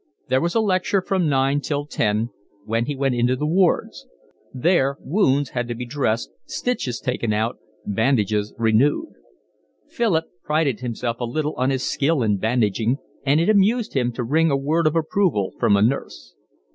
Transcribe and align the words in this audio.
There 0.29 0.41
was 0.41 0.55
a 0.55 0.61
lecture 0.61 0.99
from 1.03 1.29
nine 1.29 1.61
till 1.61 1.85
ten, 1.85 2.31
when 2.65 2.85
he 2.85 2.95
went 2.95 3.13
into 3.13 3.35
the 3.35 3.45
wards; 3.45 4.07
there 4.51 4.97
wounds 4.99 5.51
had 5.51 5.67
to 5.67 5.75
be 5.75 5.85
dressed, 5.85 6.31
stitches 6.47 6.99
taken 6.99 7.31
out, 7.33 7.59
bandages 7.85 8.51
renewed: 8.57 9.13
Philip 9.87 10.25
prided 10.43 10.79
himself 10.79 11.19
a 11.19 11.23
little 11.25 11.53
on 11.55 11.69
his 11.69 11.83
skill 11.83 12.23
in 12.23 12.37
bandaging, 12.37 12.97
and 13.27 13.39
it 13.39 13.47
amused 13.47 13.93
him 13.93 14.11
to 14.13 14.23
wring 14.23 14.49
a 14.49 14.57
word 14.57 14.87
of 14.87 14.95
approval 14.95 15.53
from 15.59 15.77
a 15.77 15.83
nurse. 15.83 16.33